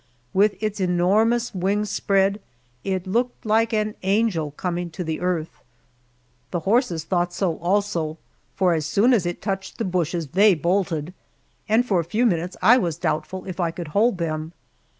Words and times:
With 0.33 0.55
its 0.59 0.79
enormous 0.79 1.53
wings 1.53 1.91
spread, 1.91 2.41
it 2.83 3.05
looked 3.05 3.45
like 3.45 3.71
an 3.71 3.93
angel 4.01 4.49
coming 4.49 4.89
to 4.89 5.03
the 5.03 5.19
earth. 5.19 5.61
The 6.49 6.61
horses 6.61 7.03
thought 7.03 7.31
so, 7.31 7.59
also, 7.59 8.17
for 8.55 8.73
as 8.73 8.87
soon 8.87 9.13
as 9.13 9.27
it 9.27 9.43
touched 9.43 9.77
the 9.77 9.85
bushes 9.85 10.29
they 10.29 10.55
bolted, 10.55 11.13
and 11.69 11.85
for 11.85 11.99
a 11.99 12.03
few 12.03 12.25
minutes 12.25 12.57
I 12.63 12.79
was 12.79 12.97
doubtful 12.97 13.45
if 13.45 13.59
I 13.59 13.69
could 13.69 13.89
hold 13.89 14.17
them. 14.17 14.53